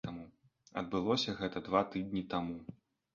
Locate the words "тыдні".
1.91-2.23